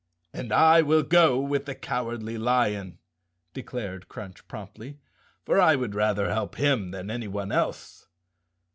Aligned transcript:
"And 0.33 0.51
I 0.51 0.81
will 0.81 1.03
go 1.03 1.37
with 1.39 1.67
the 1.67 1.75
Cowardly 1.75 2.35
Lion," 2.35 2.97
declared 3.53 4.07
Crunch 4.09 4.47
promptly, 4.47 4.97
"for 5.45 5.59
I 5.61 5.75
would 5.75 5.93
rather 5.93 6.27
help 6.33 6.55
him 6.55 6.89
than 6.89 7.11
any 7.11 7.27
one 7.27 7.51
else." 7.51 8.07